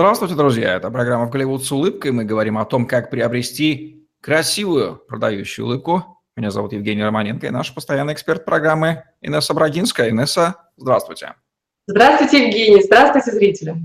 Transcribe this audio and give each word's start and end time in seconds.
Здравствуйте, 0.00 0.34
друзья! 0.34 0.76
Это 0.76 0.90
программа 0.90 1.26
«В 1.26 1.30
Голливуд 1.30 1.62
с 1.62 1.70
улыбкой». 1.70 2.12
Мы 2.12 2.24
говорим 2.24 2.56
о 2.56 2.64
том, 2.64 2.86
как 2.86 3.10
приобрести 3.10 4.06
красивую 4.22 4.96
продающую 4.96 5.66
улыбку. 5.66 6.22
Меня 6.36 6.50
зовут 6.50 6.72
Евгений 6.72 7.04
Романенко 7.04 7.46
и 7.46 7.50
наш 7.50 7.74
постоянный 7.74 8.14
эксперт 8.14 8.46
программы 8.46 9.04
Инесса 9.20 9.52
Брагинская. 9.52 10.08
Инесса, 10.08 10.56
здравствуйте. 10.78 11.34
Здравствуйте, 11.86 12.46
Евгений. 12.46 12.82
Здравствуйте, 12.82 13.30
зрители. 13.30 13.76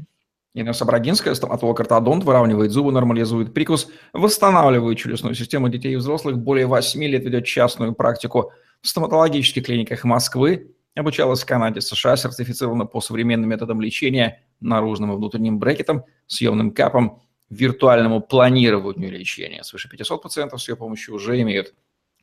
Инесса 0.53 0.85
Брагинская, 0.85 1.35
стоматолог-ортодонт, 1.35 2.23
выравнивает 2.23 2.71
зубы, 2.71 2.93
нормализует 2.93 3.53
прикус, 3.53 3.89
восстанавливает 4.13 4.97
челюстную 4.97 5.35
систему 5.35 5.67
детей 5.67 5.91
и 5.91 5.97
взрослых. 5.97 6.37
Более 6.37 6.65
8 6.65 7.03
лет 7.03 7.25
ведет 7.25 7.43
частную 7.43 7.93
практику 7.93 8.53
в 8.81 8.87
стоматологических 8.87 9.65
клиниках 9.65 10.05
Москвы. 10.05 10.74
Обучалась 10.95 11.43
в 11.43 11.45
Канаде, 11.45 11.81
США, 11.81 12.15
сертифицирована 12.15 12.85
по 12.85 13.01
современным 13.01 13.49
методам 13.49 13.81
лечения, 13.81 14.43
наружным 14.61 15.11
и 15.11 15.15
внутренним 15.15 15.59
брекетом, 15.59 16.05
съемным 16.25 16.71
капом, 16.71 17.21
виртуальному 17.49 18.21
планированию 18.21 19.11
лечения. 19.11 19.63
Свыше 19.63 19.89
500 19.89 20.23
пациентов 20.23 20.61
с 20.61 20.69
ее 20.69 20.77
помощью 20.77 21.15
уже 21.15 21.39
имеют 21.41 21.73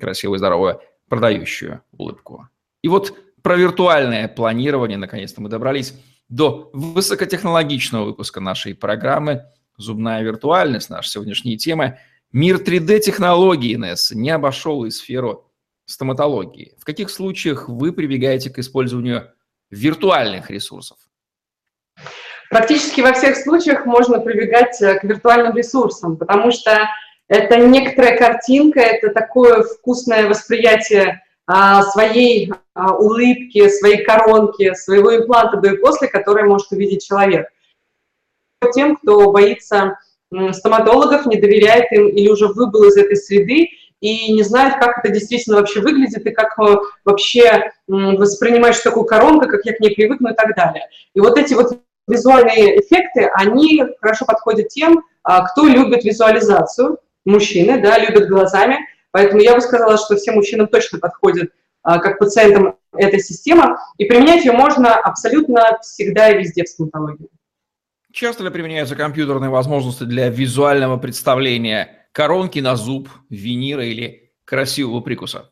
красивую, 0.01 0.39
здоровую, 0.39 0.81
продающую 1.09 1.83
улыбку. 1.93 2.49
И 2.81 2.89
вот 2.89 3.15
про 3.43 3.57
виртуальное 3.57 4.27
планирование, 4.27 4.97
наконец-то 4.97 5.43
мы 5.43 5.51
добрались 5.51 5.95
до 6.31 6.71
высокотехнологичного 6.73 8.07
выпуска 8.07 8.41
нашей 8.41 8.75
программы 8.75 9.45
«Зубная 9.77 10.23
виртуальность», 10.23 10.89
наша 10.89 11.11
сегодняшняя 11.11 11.59
тема. 11.59 11.99
Мир 12.33 12.57
3D-технологий, 12.57 13.77
НС, 13.77 14.13
не 14.13 14.31
обошел 14.31 14.85
и 14.87 14.91
сферу 14.91 15.52
стоматологии. 15.85 16.75
В 16.79 16.85
каких 16.85 17.11
случаях 17.11 17.69
вы 17.69 17.93
прибегаете 17.93 18.51
к 18.51 18.59
использованию 18.59 19.33
виртуальных 19.71 20.51
ресурсов? 20.51 20.99
Практически 22.51 23.01
во 23.01 23.13
всех 23.15 23.37
случаях 23.37 23.87
можно 23.87 24.21
прибегать 24.21 24.81
э, 24.83 24.99
к 24.99 25.05
виртуальным 25.05 25.57
ресурсам, 25.57 26.19
потому 26.19 26.51
что 26.51 26.87
это 27.29 27.57
некоторая 27.57 28.19
картинка, 28.19 28.81
это 28.81 29.09
такое 29.09 29.63
вкусное 29.63 30.29
восприятие 30.29 31.23
а, 31.47 31.83
своей 31.83 32.53
а, 32.75 32.95
улыбки, 32.95 33.69
своей 33.69 34.05
коронки, 34.05 34.75
своего 34.75 35.17
импланта 35.17 35.57
до 35.57 35.73
и 35.73 35.77
после, 35.79 36.09
который 36.09 36.45
может 36.45 36.71
увидеть 36.73 37.07
человек. 37.07 37.49
Тем, 38.75 38.97
кто 38.97 39.31
боится 39.33 39.99
стоматологов, 40.53 41.27
не 41.27 41.41
доверяет 41.41 41.91
им 41.93 42.09
или 42.09 42.29
уже 42.29 42.49
выбыл 42.49 42.85
из 42.85 42.97
этой 42.97 43.17
среды 43.17 43.71
и 44.03 44.33
не 44.33 44.43
знает, 44.43 44.75
как 44.81 44.99
это 44.99 45.15
действительно 45.15 45.57
вообще 45.57 45.81
выглядит 45.81 46.27
и 46.27 46.31
как 46.33 46.59
э, 46.59 46.77
вообще 47.05 47.71
воспринимать, 47.87 48.75
что 48.75 48.91
такое 48.91 49.05
коронка, 49.05 49.49
как 49.49 49.65
я 49.65 49.75
к 49.75 49.81
ней 49.81 49.95
привыкну 49.95 50.33
и 50.33 50.35
так 50.35 50.57
далее. 50.57 50.89
И 51.15 51.21
вот 51.21 51.39
эти 51.39 51.55
вот 51.55 51.79
визуальные 52.09 52.81
эффекты, 52.81 53.31
они 53.33 53.85
хорошо 54.01 54.25
подходят 54.25 54.69
тем, 54.69 55.05
а, 55.23 55.47
кто 55.47 55.69
любит 55.69 56.03
визуализацию, 56.03 56.99
мужчины, 57.25 57.81
да, 57.81 57.97
любят 57.97 58.29
глазами, 58.29 58.79
поэтому 59.13 59.41
я 59.41 59.55
бы 59.55 59.61
сказала, 59.61 59.97
что 59.97 60.17
всем 60.17 60.35
мужчинам 60.35 60.67
точно 60.67 60.99
подходит 60.99 61.53
а, 61.85 62.01
как 62.01 62.19
пациентам 62.19 62.77
эта 62.97 63.21
система, 63.21 63.79
и 63.99 64.05
применять 64.07 64.45
ее 64.45 64.53
можно 64.53 64.97
абсолютно 64.97 65.79
всегда 65.81 66.31
и 66.31 66.39
везде 66.39 66.65
в 66.65 66.69
стоматологии. 66.69 67.29
Часто 68.13 68.43
ли 68.43 68.51
применяются 68.51 68.97
компьютерные 68.97 69.51
возможности 69.51 70.03
для 70.03 70.29
визуального 70.29 70.97
представления 70.97 72.02
коронки 72.13 72.59
на 72.61 72.77
зуб, 72.77 73.09
винира 73.29 73.85
или 73.85 74.33
красивого 74.45 75.01
прикуса? 75.01 75.51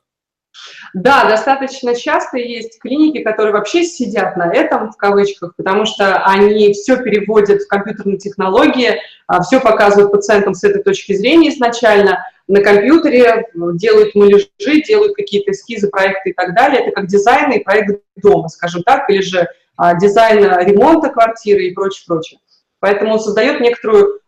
Да, 0.95 1.29
достаточно 1.29 1.95
часто 1.95 2.39
есть 2.39 2.81
клиники, 2.81 3.23
которые 3.23 3.53
вообще 3.53 3.85
сидят 3.85 4.37
на 4.37 4.53
этом, 4.53 4.91
в 4.91 4.97
кавычках, 4.97 5.55
потому 5.57 5.87
что 5.87 6.25
они 6.25 6.73
все 6.73 6.97
переводят 6.97 7.63
в 7.63 7.69
компьютерные 7.69 8.19
технологии, 8.19 9.01
а, 9.29 9.43
все 9.43 9.61
показывают 9.61 10.11
пациентам 10.11 10.55
с 10.55 10.65
этой 10.65 10.83
точки 10.83 11.13
зрения 11.13 11.51
изначально, 11.51 12.25
на 12.49 12.61
компьютере 12.63 13.47
делают 13.55 14.17
муляжи, 14.17 14.49
делают 14.59 15.15
какие-то 15.15 15.53
эскизы, 15.53 15.89
проекты 15.89 16.31
и 16.31 16.33
так 16.33 16.57
далее. 16.57 16.81
Это 16.81 16.91
как 16.91 17.07
дизайн 17.07 17.53
и 17.53 17.63
проект 17.63 18.03
дома, 18.17 18.49
скажем 18.49 18.83
так, 18.83 19.09
или 19.09 19.21
же 19.21 19.47
а, 19.77 19.95
дизайн 19.95 20.43
ремонта 20.67 21.11
квартиры 21.11 21.67
и 21.67 21.73
прочее, 21.73 22.03
прочее. 22.09 22.41
Поэтому 22.81 23.13
он 23.13 23.21
создает 23.21 23.61
некоторую, 23.61 24.20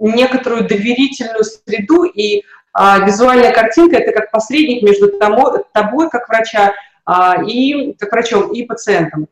некоторую 0.00 0.66
доверительную 0.66 1.44
среду 1.44 2.04
и 2.04 2.42
а, 2.72 3.06
визуальная 3.06 3.52
картинка– 3.52 3.96
это 3.98 4.12
как 4.12 4.30
посредник 4.30 4.82
между 4.82 5.08
тобой, 5.08 6.10
как 6.10 6.28
врача, 6.28 6.74
а, 7.06 7.42
и, 7.42 7.94
как 7.94 8.12
врачом, 8.12 8.52
и 8.52 8.64
пациентом. 8.64 9.28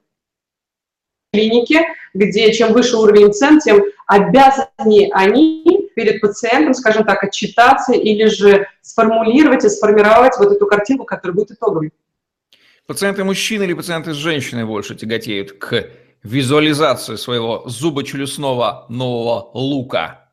Клиники, 1.31 1.81
где 2.15 2.53
чем 2.55 2.73
выше 2.73 2.97
уровень 2.97 3.35
цен, 3.35 3.59
тем 3.61 3.83
обязаны 4.07 5.11
они 5.13 5.91
перед 5.95 6.21
пациентом, 6.21 6.73
скажем 6.73 7.05
так, 7.05 7.23
отчитаться 7.23 7.93
или 7.93 8.27
же 8.27 8.67
сформулировать 8.81 9.65
и 9.65 9.69
сформировать 9.69 10.39
вот 10.39 10.53
эту 10.53 10.67
картинку, 10.67 11.05
которая 11.05 11.35
будет 11.35 11.51
итоговой. 11.51 11.93
Пациенты 12.87 13.25
мужчины 13.25 13.65
или 13.65 13.75
пациенты 13.75 14.13
женщины 14.13 14.65
больше 14.65 14.95
тяготеют 14.95 15.53
к 15.53 15.89
визуализации 16.25 17.17
своего 17.17 17.63
зубочелюстного 17.67 18.87
нового 18.89 19.51
лука? 19.55 20.33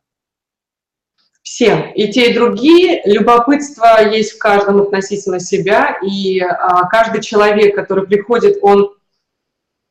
Все, 1.43 1.91
и 1.95 2.11
те, 2.11 2.31
и 2.31 2.33
другие. 2.33 3.01
Любопытство 3.05 4.09
есть 4.09 4.33
в 4.33 4.37
каждом 4.37 4.81
относительно 4.81 5.39
себя, 5.39 5.97
и 6.01 6.39
а, 6.39 6.87
каждый 6.87 7.21
человек, 7.21 7.75
который 7.75 8.07
приходит, 8.07 8.57
он 8.61 8.95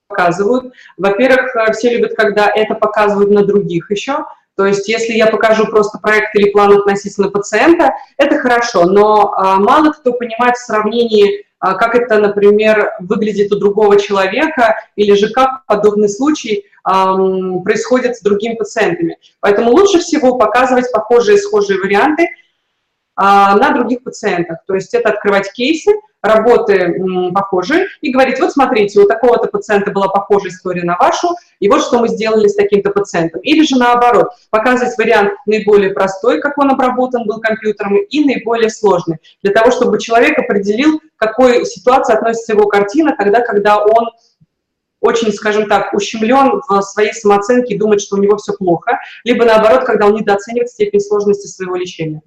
показывают. 0.08 0.72
Во-первых, 0.96 1.54
э, 1.54 1.72
все 1.72 1.90
любят, 1.96 2.14
когда 2.14 2.50
это 2.52 2.74
показывают 2.74 3.30
на 3.30 3.44
других 3.44 3.90
еще. 3.90 4.24
То 4.56 4.66
есть, 4.66 4.88
если 4.88 5.12
я 5.12 5.26
покажу 5.26 5.66
просто 5.66 5.98
проект 5.98 6.34
или 6.34 6.50
план 6.50 6.72
относительно 6.72 7.30
пациента, 7.30 7.94
это 8.16 8.38
хорошо, 8.38 8.84
но 8.84 9.32
а, 9.32 9.56
мало 9.56 9.92
кто 9.92 10.12
понимает 10.12 10.56
в 10.56 10.64
сравнении 10.64 11.46
как 11.60 11.94
это, 11.94 12.18
например, 12.18 12.92
выглядит 13.00 13.52
у 13.52 13.58
другого 13.58 13.98
человека, 13.98 14.76
или 14.96 15.14
же 15.14 15.30
как 15.30 15.64
подобный 15.66 16.08
случай 16.08 16.64
происходит 16.82 18.16
с 18.16 18.22
другими 18.22 18.54
пациентами. 18.54 19.18
Поэтому 19.40 19.70
лучше 19.70 19.98
всего 19.98 20.38
показывать 20.38 20.90
похожие 20.90 21.36
схожие 21.36 21.78
варианты 21.78 22.24
а, 22.24 22.28
на 23.20 23.70
других 23.74 24.02
пациентах. 24.02 24.58
То 24.66 24.74
есть 24.74 24.94
это 24.94 25.10
открывать 25.10 25.52
кейсы, 25.52 25.92
работы 26.22 27.02
похожие 27.34 27.86
и 28.00 28.12
говорить, 28.12 28.40
вот 28.40 28.52
смотрите, 28.52 29.00
у 29.00 29.06
такого-то 29.06 29.48
пациента 29.48 29.90
была 29.90 30.08
похожая 30.08 30.50
история 30.50 30.84
на 30.84 30.96
вашу, 30.98 31.28
и 31.60 31.68
вот 31.68 31.82
что 31.82 31.98
мы 31.98 32.08
сделали 32.08 32.48
с 32.48 32.54
таким-то 32.54 32.90
пациентом. 32.90 33.40
Или 33.40 33.62
же 33.64 33.78
наоборот, 33.78 34.28
показывать 34.50 34.96
вариант 34.98 35.32
наиболее 35.46 35.90
простой, 35.90 36.40
как 36.40 36.58
он 36.58 36.70
обработан 36.70 37.26
был 37.26 37.40
компьютером, 37.40 37.96
и 37.96 38.24
наиболее 38.24 38.70
сложный, 38.70 39.18
для 39.42 39.52
того, 39.52 39.70
чтобы 39.70 39.98
человек 39.98 40.38
определил, 40.38 41.00
к 41.00 41.02
какой 41.16 41.64
ситуации 41.64 42.14
относится 42.14 42.52
его 42.52 42.66
картина, 42.66 43.14
тогда, 43.16 43.40
когда 43.40 43.82
он 43.82 44.10
очень, 45.00 45.32
скажем 45.32 45.66
так, 45.68 45.94
ущемлен 45.94 46.60
в 46.68 46.82
своей 46.82 47.14
самооценке 47.14 47.74
и 47.74 47.78
думает, 47.78 48.02
что 48.02 48.16
у 48.16 48.20
него 48.20 48.36
все 48.36 48.52
плохо, 48.52 48.98
либо 49.24 49.46
наоборот, 49.46 49.84
когда 49.84 50.06
он 50.06 50.14
недооценивает 50.14 50.68
степень 50.68 51.00
сложности 51.00 51.46
своего 51.46 51.76
лечения. 51.76 52.20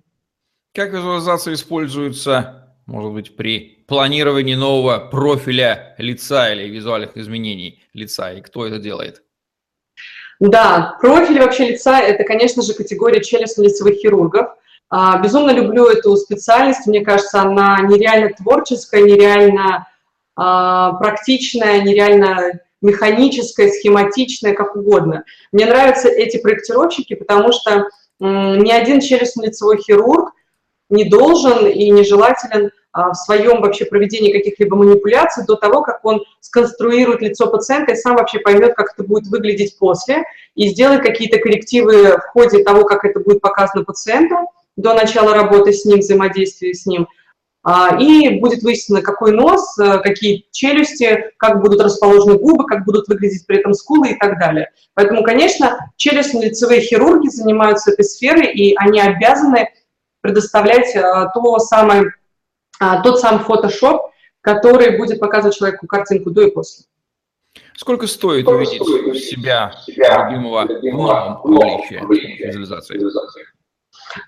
Как 0.74 0.92
визуализация 0.92 1.54
используется 1.54 2.64
может 2.86 3.14
быть, 3.14 3.36
при 3.36 3.84
планировании 3.88 4.56
нового 4.56 5.00
профиля 5.00 5.96
лица 5.98 6.52
или 6.52 6.70
визуальных 6.70 7.16
изменений 7.18 7.82
лица, 7.94 8.34
и 8.34 8.42
кто 8.42 8.66
это 8.66 8.78
делает? 8.78 9.24
Да, 10.40 10.98
профиль 11.00 11.40
вообще 11.40 11.70
лица– 11.70 12.00
это, 12.02 12.24
конечно 12.24 12.62
же, 12.62 12.74
категория 12.74 13.22
челюстно-лицевых 13.22 13.96
хирургов. 13.96 14.48
А, 14.90 15.18
безумно 15.20 15.52
люблю 15.52 15.86
эту 15.88 16.16
специальность, 16.18 16.86
мне 16.86 17.02
кажется, 17.02 17.42
она 17.42 17.80
нереально 17.84 18.32
творческая, 18.36 19.04
нереально 19.04 19.88
а, 20.36 20.94
практичная, 20.94 21.82
нереально 21.82 22.60
механическая, 22.82 23.70
схематичная, 23.70 24.54
как 24.54 24.76
угодно. 24.76 25.24
Мне 25.54 25.66
нравятся 25.66 26.10
эти 26.10 26.42
проектировщики, 26.42 27.16
потому 27.16 27.54
что 27.54 27.88
ни 28.20 28.72
один 28.72 29.00
челюстно-лицевой 29.00 29.78
хирург 29.78 30.33
не 30.94 31.06
должен 31.06 31.68
и 31.68 31.90
нежелателен 31.90 32.72
а, 32.92 33.12
в 33.12 33.16
своем 33.16 33.62
вообще 33.62 33.86
проведении 33.86 34.32
каких-либо 34.32 34.76
манипуляций 34.76 35.44
до 35.46 35.56
того, 35.56 35.82
как 35.82 36.06
он 36.06 36.24
сконструирует 36.40 37.22
лицо 37.22 37.48
пациента 37.48 37.94
и 37.94 37.96
сам 37.96 38.16
вообще 38.16 38.40
поймет, 38.40 38.76
как 38.76 38.94
это 38.94 39.04
будет 39.04 39.28
выглядеть 39.28 39.78
после, 39.80 40.24
и 40.54 40.68
сделает 40.68 41.02
какие-то 41.02 41.40
коррективы 41.40 42.18
в 42.18 42.28
ходе 42.32 42.64
того, 42.64 42.84
как 42.86 43.04
это 43.04 43.20
будет 43.20 43.42
показано 43.42 43.84
пациенту 43.84 44.36
до 44.76 44.94
начала 44.94 45.34
работы 45.34 45.74
с 45.74 45.86
ним, 45.86 46.00
взаимодействия 46.00 46.74
с 46.74 46.86
ним, 46.86 47.08
а, 47.64 47.98
и 48.00 48.40
будет 48.40 48.62
выяснено, 48.62 49.02
какой 49.02 49.32
нос, 49.32 49.80
э, 49.80 50.00
какие 50.00 50.46
челюсти, 50.52 51.32
как 51.38 51.62
будут 51.62 51.82
расположены 51.82 52.38
губы, 52.38 52.66
как 52.66 52.86
будут 52.86 53.08
выглядеть 53.08 53.48
при 53.48 53.60
этом 53.60 53.74
скулы 53.74 54.10
и 54.10 54.16
так 54.16 54.38
далее. 54.38 54.70
Поэтому, 54.94 55.24
конечно, 55.24 55.80
челюстно-лицевые 55.98 56.82
хирурги 56.82 57.30
занимаются 57.30 57.92
этой 57.92 58.04
сферой, 58.04 58.54
и 58.54 58.76
они 58.76 59.00
обязаны 59.00 59.70
предоставлять 60.24 60.96
э, 60.96 61.02
то 61.34 61.60
самое, 61.60 62.14
а, 62.80 63.04
тот 63.04 63.20
сам 63.20 63.44
фотошоп, 63.44 64.12
который 64.40 64.98
будет 64.98 65.20
показывать 65.20 65.56
человеку 65.56 65.86
картинку 65.86 66.32
до 66.32 66.44
и 66.44 66.52
после. 66.52 66.86
Сколько 67.76 68.08
стоит 68.08 68.48
увидеть 68.48 68.82
себя, 69.26 69.74
любимого, 69.88 70.66
в 71.44 71.50
новом 71.50 71.84
визуализации? 71.90 73.00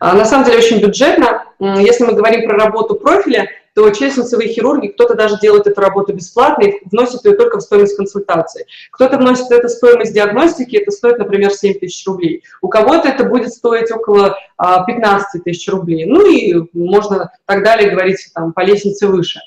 На 0.02 0.26
самом 0.26 0.46
деле 0.46 0.58
очень 0.58 0.82
бюджетно. 0.82 1.46
Если 1.60 2.04
мы 2.04 2.14
говорим 2.14 2.48
про 2.48 2.58
работу 2.58 2.96
профиля, 2.96 3.50
то 3.76 3.90
челюстно-лицевые 3.90 4.48
хирурги, 4.48 4.88
кто-то 4.88 5.16
даже 5.16 5.38
делает 5.40 5.68
эту 5.68 5.82
работу 5.82 6.14
бесплатно 6.14 6.64
и 6.64 6.80
вносит 6.90 7.26
ее 7.26 7.36
только 7.36 7.58
в 7.58 7.62
стоимость 7.62 7.98
консультации. 7.98 8.66
Кто-то 8.92 9.18
вносит 9.18 9.52
эту 9.52 9.68
стоимость 9.68 10.14
диагностики, 10.14 10.78
это 10.78 10.92
стоит, 10.92 11.20
например, 11.20 11.52
7 11.52 11.80
тысяч 11.80 12.08
рублей. 12.08 12.44
У 12.62 12.70
кого-то 12.70 13.10
это 13.10 13.26
будет 13.26 13.52
стоить 13.52 13.92
около 13.92 14.38
15 14.58 15.28
а, 15.36 15.40
тысяч 15.44 15.68
рублей. 15.70 16.06
Ну 16.06 16.26
и 16.26 16.56
можно 16.72 17.32
так 17.46 17.64
далее 17.64 17.92
говорить 17.92 18.30
там, 18.34 18.54
по 18.54 18.62
лестнице 18.62 19.08
выше. 19.08 19.42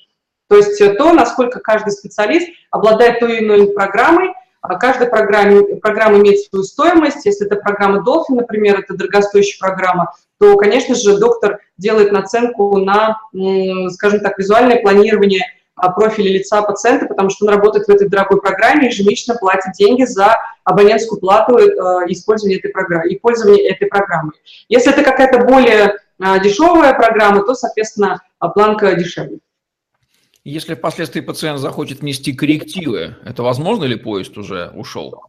То 0.49 0.57
есть 0.57 0.79
то, 0.99 1.13
насколько 1.15 1.61
каждый 1.61 1.93
специалист 1.93 2.49
обладает 2.71 3.21
той 3.21 3.39
или 3.39 3.45
иной 3.45 3.73
программой, 3.73 4.35
а 4.61 4.75
каждая 4.75 5.09
программа, 5.09 5.63
программа 5.77 6.19
имеет 6.19 6.41
свою 6.41 6.65
стоимость. 6.65 7.25
Если 7.25 7.47
это 7.47 7.57
программа 7.57 8.05
Dolphin, 8.07 8.35
например, 8.35 8.81
это 8.81 8.95
дорогостоящая 8.95 9.59
программа, 9.59 10.13
то, 10.38 10.56
конечно 10.56 10.94
же, 10.94 11.19
доктор 11.19 11.61
делает 11.76 12.12
наценку 12.12 12.79
на, 12.79 13.19
скажем 13.90 14.20
так, 14.20 14.38
визуальное 14.38 14.81
планирование 14.81 15.43
а, 15.75 15.90
профиля 15.90 16.32
лица 16.32 16.62
пациента, 16.62 17.06
потому 17.06 17.31
что 17.31 17.46
он 17.46 17.52
работает 17.52 17.87
в 17.87 17.90
этой 17.90 18.08
дорогой 18.08 18.40
программе, 18.40 18.88
ежемесячно 18.88 19.37
платит 19.37 19.73
деньги 19.79 20.05
за 20.05 20.37
абонентскую 20.64 21.20
плату 21.20 21.56
э, 21.56 21.70
использования 22.08 22.56
этой 22.56 22.73
программы, 22.73 23.08
и 23.11 23.19
пользования 23.19 23.70
этой 23.70 23.87
программой. 23.87 24.32
Если 24.69 24.93
это 24.93 25.02
какая-то 25.02 25.44
более 25.44 25.94
а, 26.20 26.38
дешевая 26.40 26.94
программа, 26.94 27.44
то, 27.44 27.55
соответственно, 27.55 28.20
планка 28.55 28.94
дешевле. 28.94 29.38
Если 30.44 30.75
впоследствии 30.75 31.20
пациент 31.20 31.61
захочет 31.61 32.00
внести 32.00 32.32
коррективы, 32.32 33.17
это 33.25 33.43
возможно 33.43 33.85
или 33.85 33.96
поезд 33.96 34.37
уже 34.38 34.70
ушел? 34.75 35.23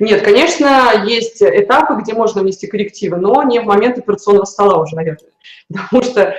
Нет, 0.00 0.22
конечно, 0.22 1.04
есть 1.06 1.42
этапы, 1.42 2.00
где 2.02 2.12
можно 2.12 2.42
внести 2.42 2.66
коррективы, 2.66 3.16
но 3.16 3.42
не 3.42 3.60
в 3.60 3.64
момент 3.64 3.98
операционного 3.98 4.44
стола 4.44 4.82
уже, 4.82 4.96
наверное. 4.96 5.30
Потому 5.72 6.02
что 6.02 6.20
э, 6.20 6.34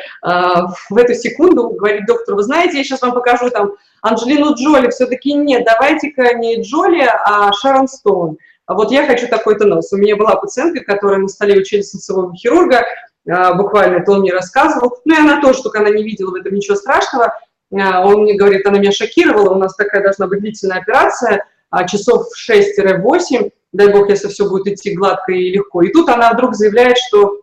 в 0.90 0.98
эту 0.98 1.14
секунду 1.14 1.70
говорит 1.70 2.06
доктор, 2.06 2.36
вы 2.36 2.44
знаете, 2.44 2.78
я 2.78 2.84
сейчас 2.84 3.02
вам 3.02 3.14
покажу 3.14 3.50
там 3.50 3.74
Анджелину 4.02 4.56
Джоли, 4.56 4.90
все-таки 4.90 5.34
нет, 5.34 5.64
давайте-ка 5.66 6.34
не 6.34 6.62
Джоли, 6.62 7.08
а 7.26 7.52
Шарон 7.54 7.88
Стоун. 7.88 8.38
А 8.66 8.74
вот 8.74 8.92
я 8.92 9.06
хочу 9.08 9.28
такой-то 9.28 9.66
нос. 9.66 9.92
У 9.94 9.98
меня 9.98 10.16
была 10.16 10.36
пациентка, 10.36 10.84
которая 10.84 11.20
на 11.20 11.28
столе 11.28 11.60
учились 11.60 11.94
лицевого 11.94 12.36
хирурга, 12.36 12.84
э, 13.26 13.54
буквально 13.56 13.98
это 13.98 14.12
он 14.12 14.20
мне 14.20 14.34
рассказывал. 14.34 14.98
Ну 15.06 15.16
и 15.16 15.20
она 15.20 15.42
тоже, 15.42 15.64
только 15.64 15.80
она 15.80 15.90
не 15.90 16.04
видела 16.04 16.32
в 16.32 16.36
этом 16.36 16.54
ничего 16.54 16.76
страшного. 16.76 17.34
Э, 17.72 18.04
он 18.04 18.24
мне 18.24 18.36
говорит, 18.36 18.68
она 18.68 18.80
меня 18.80 18.92
шокировала, 18.92 19.52
у 19.52 19.58
нас 19.58 19.76
такая 19.76 20.04
должна 20.04 20.28
быть 20.28 20.42
длительная 20.42 20.80
операция– 20.80 21.46
а, 21.70 21.88
часов 21.88 22.28
6-8, 22.50 23.52
дай 23.74 23.88
бог, 23.92 24.10
если 24.10 24.28
все 24.28 24.50
будет 24.50 24.68
идти 24.68 24.96
гладко 24.96 25.32
и 25.32 25.52
легко. 25.52 25.82
И 25.82 25.92
тут 25.92 26.10
она 26.10 26.34
вдруг 26.34 26.56
заявляет, 26.56 26.98
что, 26.98 27.42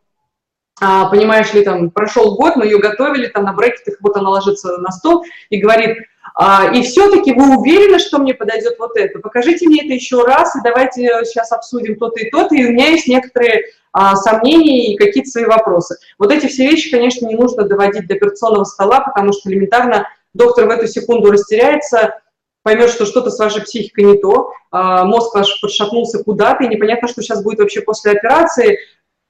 а, 0.80 1.08
понимаешь 1.08 1.52
ли, 1.54 1.62
там, 1.62 1.90
прошел 1.90 2.36
год, 2.36 2.56
мы 2.56 2.64
ее 2.66 2.78
готовили, 2.78 3.28
там, 3.28 3.44
на 3.44 3.52
брекетах, 3.52 3.96
вот 4.00 4.16
она 4.16 4.30
ложится 4.30 4.78
на 4.78 4.90
стол 4.90 5.24
и 5.50 5.60
говорит, 5.60 5.98
а, 6.34 6.70
и 6.74 6.82
все-таки 6.82 7.32
вы 7.32 7.56
уверены, 7.56 7.98
что 7.98 8.18
мне 8.18 8.34
подойдет 8.34 8.76
вот 8.78 8.96
это? 8.96 9.20
Покажите 9.20 9.66
мне 9.66 9.84
это 9.84 9.94
еще 9.94 10.22
раз, 10.22 10.54
и 10.56 10.60
давайте 10.62 11.24
сейчас 11.24 11.52
обсудим 11.52 11.96
то-то 11.96 12.20
и 12.20 12.30
то-то, 12.30 12.54
и 12.54 12.66
у 12.66 12.72
меня 12.72 12.88
есть 12.88 13.08
некоторые 13.08 13.62
а, 13.92 14.14
сомнения 14.16 14.92
и 14.92 14.96
какие-то 14.96 15.30
свои 15.30 15.46
вопросы. 15.46 15.96
Вот 16.18 16.30
эти 16.30 16.46
все 16.46 16.68
вещи, 16.68 16.90
конечно, 16.90 17.26
не 17.26 17.34
нужно 17.34 17.62
доводить 17.62 18.06
до 18.06 18.14
операционного 18.14 18.64
стола, 18.64 19.00
потому 19.00 19.32
что 19.32 19.48
элементарно 19.48 20.06
доктор 20.34 20.66
в 20.66 20.70
эту 20.70 20.86
секунду 20.86 21.30
растеряется, 21.30 22.20
поймет, 22.66 22.90
что 22.90 23.06
что-то 23.06 23.30
с 23.30 23.38
вашей 23.38 23.62
психикой 23.62 24.02
не 24.02 24.18
то, 24.18 24.50
а, 24.72 25.04
мозг 25.04 25.36
ваш 25.36 25.60
подшатнулся 25.60 26.24
куда-то, 26.24 26.64
и 26.64 26.68
непонятно, 26.68 27.06
что 27.06 27.22
сейчас 27.22 27.40
будет 27.40 27.60
вообще 27.60 27.80
после 27.80 28.10
операции 28.10 28.80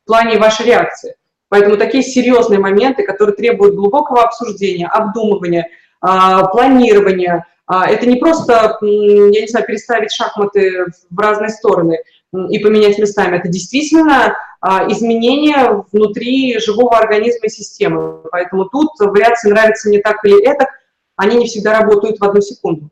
в 0.05 0.07
плане 0.07 0.39
вашей 0.39 0.65
реакции. 0.65 1.17
Поэтому 1.51 1.77
такие 1.77 2.03
серьезные 2.03 2.59
моменты, 2.61 3.03
которые 3.03 3.37
требуют 3.37 3.75
глубокого 3.75 4.23
обсуждения, 4.23 4.87
обдумывания, 4.87 5.69
а, 6.01 6.47
планирования, 6.47 7.45
а, 7.67 7.91
это 7.91 8.07
не 8.07 8.17
просто, 8.17 8.79
я 8.81 9.43
не 9.43 9.49
знаю, 9.49 9.67
переставить 9.67 10.13
шахматы 10.13 10.87
в 11.11 11.19
разные 11.19 11.51
стороны 11.51 11.99
и 12.49 12.59
поменять 12.59 12.99
местами. 12.99 13.37
Это 13.37 13.49
действительно 13.49 14.35
изменение 14.89 15.85
внутри 15.93 16.59
живого 16.59 16.97
организма 16.97 17.49
и 17.49 17.51
системы. 17.51 18.23
Поэтому 18.33 18.65
тут 18.65 18.93
вариации 18.99 19.51
нравится 19.51 19.91
не 19.91 19.99
так 19.99 20.25
или 20.25 20.43
это, 20.43 20.69
они 21.17 21.37
не 21.37 21.47
всегда 21.47 21.79
работают 21.79 22.19
в 22.19 22.25
одну 22.25 22.41
секунду. 22.41 22.91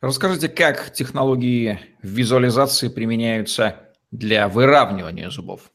Расскажите, 0.00 0.48
как 0.48 0.92
технологии 0.92 1.80
визуализации 2.02 2.88
применяются 2.88 3.74
для 4.12 4.46
выравнивания 4.46 5.28
зубов? 5.28 5.72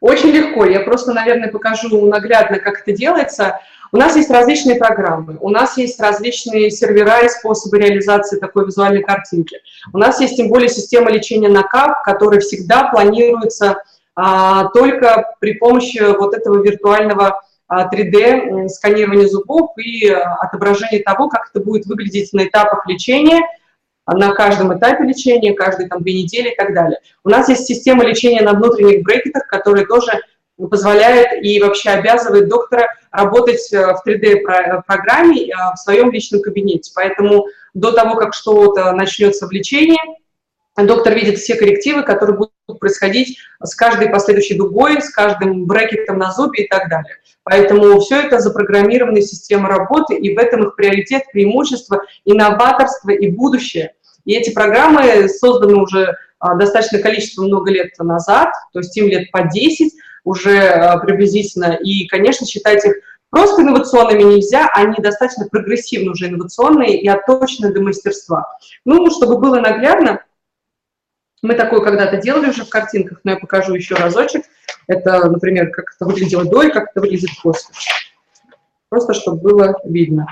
Очень 0.00 0.30
легко. 0.30 0.64
Я 0.64 0.80
просто, 0.80 1.12
наверное, 1.12 1.48
покажу 1.48 2.06
наглядно, 2.06 2.58
как 2.58 2.80
это 2.80 2.92
делается. 2.92 3.60
У 3.92 3.96
нас 3.98 4.16
есть 4.16 4.30
различные 4.30 4.74
программы, 4.74 5.38
у 5.40 5.50
нас 5.50 5.76
есть 5.76 6.00
различные 6.00 6.72
сервера 6.72 7.20
и 7.20 7.28
способы 7.28 7.78
реализации 7.78 8.40
такой 8.40 8.66
визуальной 8.66 9.04
картинки. 9.04 9.58
У 9.92 9.98
нас 9.98 10.20
есть 10.20 10.36
тем 10.36 10.48
более 10.48 10.68
система 10.68 11.12
лечения 11.12 11.48
на 11.48 11.62
КАП, 11.62 12.02
которая 12.02 12.40
всегда 12.40 12.88
планируется 12.88 13.80
а, 14.16 14.70
только 14.70 15.36
при 15.38 15.54
помощи 15.54 16.00
вот 16.18 16.34
этого 16.34 16.60
виртуального 16.60 17.40
3D 17.72 18.68
сканирование 18.68 19.28
зубов 19.28 19.70
и 19.78 20.06
э, 20.06 20.14
отображение 20.14 21.02
того, 21.02 21.28
как 21.28 21.50
это 21.50 21.64
будет 21.64 21.86
выглядеть 21.86 22.32
на 22.32 22.46
этапах 22.46 22.86
лечения, 22.86 23.42
на 24.06 24.32
каждом 24.34 24.76
этапе 24.76 25.04
лечения, 25.04 25.54
каждые 25.54 25.88
там 25.88 26.02
две 26.02 26.22
недели 26.22 26.50
и 26.50 26.56
так 26.56 26.74
далее. 26.74 26.98
У 27.24 27.30
нас 27.30 27.48
есть 27.48 27.66
система 27.66 28.04
лечения 28.04 28.42
на 28.42 28.52
внутренних 28.52 29.02
брекетах, 29.02 29.46
которая 29.46 29.86
тоже 29.86 30.20
позволяет 30.56 31.42
и 31.42 31.60
вообще 31.60 31.90
обязывает 31.90 32.48
доктора 32.48 32.86
работать 33.10 33.72
э, 33.72 33.94
в 33.94 34.06
3D-программе 34.06 35.48
э, 35.48 35.54
в 35.74 35.78
своем 35.78 36.12
личном 36.12 36.42
кабинете. 36.42 36.92
Поэтому 36.94 37.46
до 37.72 37.92
того, 37.92 38.16
как 38.16 38.34
что-то 38.34 38.92
начнется 38.92 39.46
в 39.46 39.52
лечении, 39.52 39.98
доктор 40.76 41.14
видит 41.14 41.38
все 41.38 41.56
коррективы, 41.56 42.02
которые 42.02 42.36
будут 42.36 42.53
происходить 42.80 43.38
с 43.62 43.74
каждой 43.74 44.08
последующей 44.08 44.56
дугой, 44.56 45.00
с 45.00 45.10
каждым 45.10 45.66
брекетом 45.66 46.18
на 46.18 46.32
зубе 46.32 46.64
и 46.64 46.68
так 46.68 46.88
далее. 46.88 47.16
Поэтому 47.42 48.00
все 48.00 48.22
это 48.22 48.38
запрограммированные 48.38 49.22
системы 49.22 49.68
работы, 49.68 50.16
и 50.16 50.34
в 50.34 50.38
этом 50.38 50.64
их 50.64 50.76
приоритет, 50.76 51.24
преимущество, 51.32 52.02
инноваторство 52.24 53.10
и 53.10 53.30
будущее. 53.30 53.92
И 54.24 54.34
эти 54.34 54.50
программы 54.50 55.28
созданы 55.28 55.74
уже 55.76 56.16
а, 56.38 56.54
достаточное 56.54 57.02
количество 57.02 57.42
много 57.42 57.70
лет 57.70 57.92
назад, 57.98 58.48
то 58.72 58.78
есть 58.78 58.96
им 58.96 59.08
лет 59.08 59.30
по 59.30 59.42
10 59.42 59.92
уже 60.24 60.58
а, 60.58 60.98
приблизительно. 60.98 61.78
И, 61.82 62.06
конечно, 62.06 62.46
считать 62.46 62.84
их 62.86 62.94
просто 63.28 63.60
инновационными 63.60 64.22
нельзя, 64.22 64.70
они 64.72 64.96
достаточно 64.98 65.46
прогрессивно 65.50 66.12
уже 66.12 66.28
инновационные 66.28 66.98
и 66.98 67.06
отточены 67.06 67.74
до 67.74 67.82
мастерства. 67.82 68.46
Ну, 68.86 69.10
чтобы 69.10 69.38
было 69.38 69.56
наглядно, 69.56 70.22
мы 71.44 71.54
такое 71.54 71.80
когда-то 71.80 72.16
делали 72.16 72.48
уже 72.48 72.64
в 72.64 72.70
картинках, 72.70 73.20
но 73.22 73.32
я 73.32 73.36
покажу 73.36 73.74
еще 73.74 73.94
разочек. 73.94 74.44
Это, 74.86 75.28
например, 75.28 75.70
как 75.70 75.94
это 75.94 76.06
выглядело 76.06 76.44
до 76.44 76.62
и 76.62 76.70
как 76.70 76.90
это 76.90 77.02
выглядит 77.02 77.30
после. 77.42 77.74
Просто 78.88 79.12
чтобы 79.12 79.42
было 79.42 79.80
видно. 79.84 80.26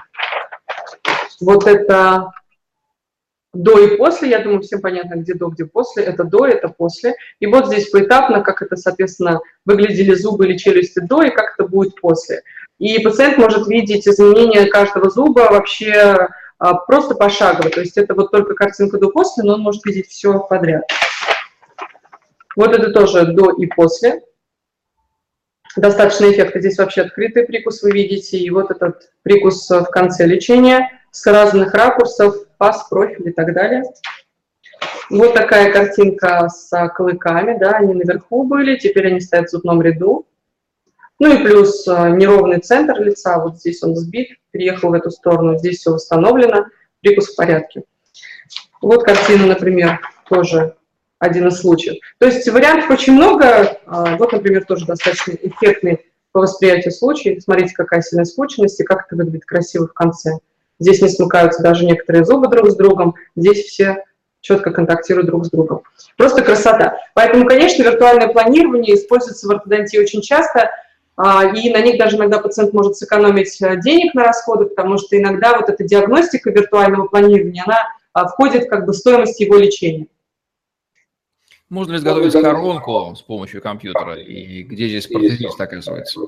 Вот 1.40 1.66
это 1.66 2.32
до 3.52 3.78
и 3.78 3.96
после, 3.98 4.30
я 4.30 4.38
думаю, 4.38 4.62
всем 4.62 4.80
понятно, 4.80 5.16
где 5.16 5.34
до, 5.34 5.48
где 5.48 5.66
после. 5.66 6.04
Это 6.04 6.24
до, 6.24 6.46
это 6.46 6.68
после. 6.68 7.14
И 7.40 7.46
вот 7.46 7.66
здесь 7.66 7.90
поэтапно, 7.90 8.40
как 8.40 8.62
это, 8.62 8.76
соответственно, 8.76 9.40
выглядели 9.66 10.14
зубы 10.14 10.46
или 10.46 10.56
челюсти 10.56 11.00
до 11.00 11.22
и 11.22 11.30
как 11.30 11.54
это 11.58 11.68
будет 11.68 12.00
после. 12.00 12.42
И 12.78 12.98
пациент 13.00 13.36
может 13.36 13.68
видеть 13.68 14.08
изменения 14.08 14.64
каждого 14.66 15.10
зуба 15.10 15.48
вообще 15.50 16.28
просто 16.86 17.14
пошагово. 17.14 17.70
То 17.70 17.80
есть 17.80 17.96
это 17.96 18.14
вот 18.14 18.30
только 18.30 18.54
картинка 18.54 18.98
до-после, 18.98 19.42
но 19.42 19.54
он 19.54 19.60
может 19.60 19.84
видеть 19.84 20.08
все 20.08 20.38
подряд. 20.38 20.84
Вот 22.56 22.72
это 22.72 22.92
тоже 22.92 23.32
до 23.32 23.50
и 23.50 23.66
после. 23.66 24.22
Достаточно 25.76 26.30
эффекта. 26.30 26.60
Здесь 26.60 26.78
вообще 26.78 27.02
открытый 27.02 27.44
прикус 27.44 27.82
вы 27.82 27.92
видите. 27.92 28.38
И 28.38 28.50
вот 28.50 28.70
этот 28.70 29.10
прикус 29.22 29.68
в 29.68 29.86
конце 29.86 30.26
лечения 30.26 30.90
с 31.10 31.26
разных 31.26 31.74
ракурсов, 31.74 32.36
пас, 32.58 32.86
профиль 32.88 33.30
и 33.30 33.32
так 33.32 33.52
далее. 33.54 33.82
Вот 35.10 35.34
такая 35.34 35.72
картинка 35.72 36.48
с 36.48 36.88
клыками, 36.94 37.58
да, 37.58 37.72
они 37.72 37.94
наверху 37.94 38.44
были, 38.44 38.76
теперь 38.78 39.08
они 39.08 39.20
стоят 39.20 39.48
в 39.48 39.50
зубном 39.50 39.82
ряду. 39.82 40.26
Ну 41.18 41.34
и 41.34 41.44
плюс 41.44 41.86
э, 41.86 42.10
неровный 42.10 42.60
центр 42.60 43.00
лица, 43.00 43.38
вот 43.38 43.58
здесь 43.58 43.82
он 43.82 43.94
сбит, 43.94 44.30
переехал 44.50 44.90
в 44.90 44.94
эту 44.94 45.10
сторону, 45.10 45.58
здесь 45.58 45.78
все 45.78 45.92
восстановлено, 45.92 46.66
прикус 47.00 47.32
в 47.32 47.36
порядке. 47.36 47.84
Вот 48.80 49.04
картина, 49.04 49.46
например, 49.46 50.00
тоже 50.28 50.74
один 51.18 51.46
из 51.48 51.60
случаев. 51.60 52.02
То 52.18 52.26
есть 52.26 52.48
вариантов 52.48 52.90
очень 52.90 53.12
много. 53.12 53.78
А, 53.86 54.16
вот, 54.16 54.32
например, 54.32 54.64
тоже 54.64 54.86
достаточно 54.86 55.32
эффектный 55.40 56.00
по 56.32 56.40
восприятию 56.40 56.92
случай. 56.92 57.38
Смотрите, 57.40 57.74
какая 57.74 58.02
сильная 58.02 58.24
скученность 58.24 58.80
и 58.80 58.84
как 58.84 59.06
это 59.06 59.14
выглядит 59.14 59.44
красиво 59.44 59.86
в 59.86 59.92
конце. 59.92 60.38
здесь 60.80 61.00
не 61.00 61.08
смыкаются 61.08 61.62
даже 61.62 61.84
некоторые 61.84 62.24
зубы 62.24 62.48
друг 62.48 62.70
с 62.70 62.76
другом, 62.76 63.14
здесь 63.36 63.66
все 63.66 64.04
четко 64.40 64.72
контактируют 64.72 65.28
друг 65.28 65.46
с 65.46 65.50
другом. 65.50 65.82
Просто 66.16 66.42
красота. 66.42 66.96
Поэтому, 67.14 67.46
конечно, 67.46 67.84
виртуальное 67.84 68.28
планирование 68.28 68.96
используется 68.96 69.46
в 69.46 69.50
ортодонтии 69.52 69.98
очень 69.98 70.22
часто, 70.22 70.70
и 71.18 71.70
на 71.70 71.80
них 71.80 71.98
даже 71.98 72.16
иногда 72.16 72.38
пациент 72.38 72.72
может 72.72 72.96
сэкономить 72.96 73.60
э, 73.60 73.80
денег 73.80 74.14
на 74.14 74.24
расходы, 74.24 74.64
потому 74.66 74.96
что 74.96 75.18
иногда 75.18 75.56
вот 75.56 75.68
эта 75.68 75.84
диагностика 75.84 76.50
виртуального 76.50 77.06
планирования, 77.06 77.62
она 77.66 77.78
а, 78.14 78.28
входит 78.28 78.68
как 78.68 78.86
бы 78.86 78.92
в 78.92 78.96
стоимость 78.96 79.38
его 79.40 79.56
лечения. 79.56 80.06
Можно 81.68 81.92
ли 81.92 81.98
изготовить 81.98 82.32
коронку 82.34 83.14
с 83.16 83.22
помощью 83.22 83.62
компьютера? 83.62 84.16
И 84.16 84.62
где 84.62 84.88
здесь 84.88 85.06
протезист 85.06 85.58
оказывается? 85.58 86.20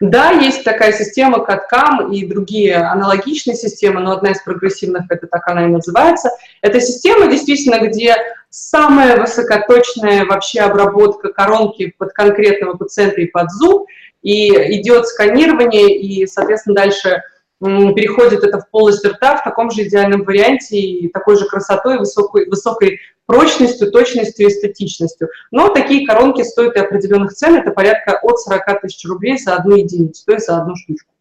Да, 0.00 0.30
есть 0.30 0.62
такая 0.62 0.92
система 0.92 1.38
CAD-CAM 1.38 2.12
и 2.12 2.24
другие 2.24 2.76
аналогичные 2.76 3.56
системы, 3.56 4.00
но 4.00 4.12
одна 4.12 4.30
из 4.30 4.42
прогрессивных, 4.42 5.06
это 5.10 5.26
так 5.26 5.48
она 5.48 5.64
и 5.64 5.68
называется. 5.68 6.30
Это 6.62 6.80
система 6.80 7.26
действительно, 7.28 7.80
где 7.88 8.14
самая 8.50 9.20
высокоточная 9.20 10.24
вообще 10.24 10.60
обработка 10.60 11.32
коронки 11.32 11.92
под 11.98 12.12
конкретного 12.12 12.76
пациента 12.76 13.20
и 13.20 13.26
под 13.26 13.50
зуб, 13.50 13.88
и 14.22 14.48
идет 14.80 15.06
сканирование, 15.06 15.96
и, 15.96 16.26
соответственно, 16.26 16.76
дальше 16.76 17.22
переходит 17.60 18.44
это 18.44 18.60
в 18.60 18.70
полость 18.70 19.04
рта 19.04 19.36
в 19.36 19.44
таком 19.44 19.70
же 19.70 19.82
идеальном 19.86 20.22
варианте 20.22 20.78
и 20.78 21.08
такой 21.08 21.36
же 21.36 21.46
красотой, 21.46 21.98
высокой, 21.98 22.48
высокой 22.48 23.00
прочностью, 23.26 23.90
точностью 23.90 24.46
и 24.46 24.48
эстетичностью. 24.48 25.28
Но 25.50 25.68
такие 25.68 26.06
коронки 26.06 26.42
стоят 26.42 26.76
и 26.76 26.80
определенных 26.80 27.32
цен, 27.32 27.56
это 27.56 27.72
порядка 27.72 28.18
от 28.22 28.38
40 28.38 28.80
тысяч 28.82 29.04
рублей 29.08 29.38
за 29.38 29.56
одну 29.56 29.76
единицу, 29.76 30.24
то 30.24 30.32
есть 30.32 30.46
за 30.46 30.58
одну 30.58 30.76
штучку. 30.76 31.12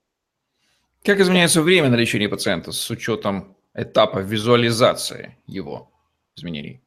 Как 1.04 1.20
изменяется 1.20 1.62
время 1.62 1.90
на 1.90 1.96
лечение 1.96 2.30
пациента 2.30 2.72
с 2.72 2.90
учетом 2.90 3.56
этапа 3.74 4.20
визуализации 4.20 5.38
его 5.48 5.90
изменений? 6.36 6.82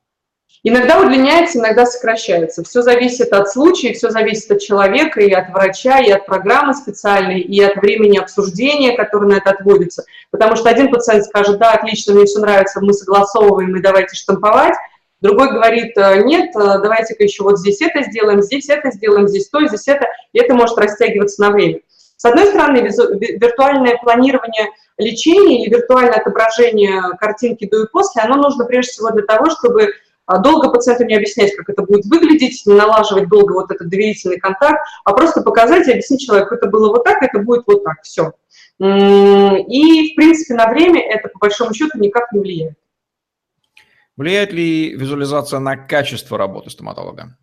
Иногда 0.63 1.01
удлиняется, 1.01 1.59
иногда 1.59 1.87
сокращается. 1.87 2.63
Все 2.65 2.83
зависит 2.83 3.33
от 3.33 3.51
случая, 3.51 3.95
все 3.95 4.11
зависит 4.11 4.51
от 4.51 4.61
человека, 4.61 5.21
и 5.21 5.33
от 5.33 5.49
врача, 5.51 6.01
и 6.01 6.11
от 6.11 6.27
программы 6.27 6.75
специальной, 6.75 7.41
и 7.41 7.63
от 7.63 7.77
времени 7.77 8.19
обсуждения, 8.19 8.95
которое 8.95 9.27
на 9.27 9.37
это 9.39 9.51
отводится. 9.51 10.05
Потому 10.31 10.57
что 10.57 10.69
один 10.69 10.91
пациент 10.91 11.25
скажет, 11.25 11.59
да, 11.59 11.73
отлично, 11.73 12.15
мне 12.15 12.27
все 12.27 12.41
нравится, 12.41 12.81
мы 12.83 12.93
согласовываем, 12.93 13.75
и 13.75 13.81
давайте 13.81 14.17
штамповать. 14.17 14.75
Другой 15.23 15.51
говорит, 15.51 15.97
«Э, 15.97 16.23
нет, 16.25 16.55
э, 16.57 16.79
давайте-ка 16.83 17.23
еще 17.25 17.43
вот 17.43 17.59
здесь 17.59 17.81
это 17.81 18.03
сделаем, 18.03 18.43
здесь 18.43 18.69
это 18.69 18.91
сделаем, 18.91 19.29
здесь 19.29 19.49
то, 19.49 19.67
здесь 19.67 19.87
это. 19.87 20.07
И 20.33 20.41
это 20.41 20.55
может 20.55 20.77
растягиваться 20.79 21.41
на 21.43 21.51
время. 21.51 21.81
С 22.17 22.25
одной 22.27 22.47
стороны, 22.47 22.79
виртуальное 22.79 23.97
планирование 24.03 24.69
лечения 24.99 25.65
или 25.65 25.75
виртуальное 25.75 26.19
отображение 26.19 27.01
картинки 27.19 27.67
до 27.67 27.85
и 27.85 27.87
после, 27.91 28.23
оно 28.23 28.37
нужно 28.37 28.67
прежде 28.67 28.93
всего 28.93 29.11
для 29.11 29.23
того, 29.23 29.49
чтобы 29.51 29.93
долго 30.39 30.71
пациенту 30.71 31.05
не 31.05 31.15
объяснять, 31.15 31.55
как 31.57 31.69
это 31.69 31.83
будет 31.83 32.05
выглядеть, 32.07 32.63
не 32.67 32.75
налаживать 32.75 33.29
долго 33.29 33.53
вот 33.53 33.71
этот 33.71 33.89
доверительный 33.89 34.39
контакт, 34.39 34.81
а 35.05 35.13
просто 35.13 35.43
показать 35.43 35.89
и 35.89 35.93
объяснить 35.93 36.21
человеку, 36.21 36.55
это 36.55 36.69
было 36.69 36.91
вот 36.91 37.05
так, 37.05 37.23
это 37.23 37.41
будет 37.41 37.65
вот 37.67 37.85
так, 37.85 38.03
все. 38.03 38.33
И, 38.79 40.13
в 40.13 40.17
принципе, 40.17 40.55
на 40.55 40.69
время 40.69 41.03
это, 41.03 41.29
по 41.29 41.39
большому 41.39 41.75
счету, 41.75 41.99
никак 41.99 42.33
не 42.33 42.41
влияет. 42.41 42.75
Влияет 44.17 44.53
ли 44.53 44.95
визуализация 44.95 45.61
на 45.61 45.77
качество 45.77 46.37
работы 46.37 46.71
стоматолога? 46.71 47.37